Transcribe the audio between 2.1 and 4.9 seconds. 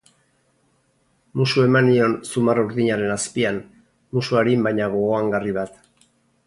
zumar urdinaren azpian, musu arin